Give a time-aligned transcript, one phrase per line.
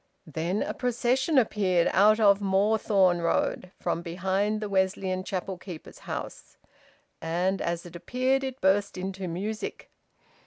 [0.25, 6.57] Then a procession appeared, out of Moorthorne Road, from behind the Wesleyan Chapel keeper's house.
[7.21, 9.91] And as it appeared it burst into music.